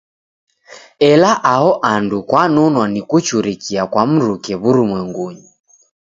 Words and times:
Ela 1.09 1.31
aho 1.53 1.71
andu 1.93 2.17
kwanonwa 2.29 2.85
ni 2.93 3.01
kuchurikia 3.09 3.83
kwa 3.91 4.03
mruke 4.11 4.53
w'urumwengunyi. 4.61 5.47